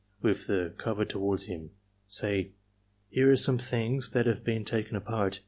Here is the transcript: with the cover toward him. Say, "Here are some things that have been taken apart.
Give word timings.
with 0.19 0.47
the 0.47 0.73
cover 0.79 1.05
toward 1.05 1.43
him. 1.43 1.69
Say, 2.07 2.53
"Here 3.09 3.29
are 3.29 3.35
some 3.35 3.59
things 3.59 4.09
that 4.13 4.25
have 4.25 4.43
been 4.43 4.65
taken 4.65 4.95
apart. 4.95 5.39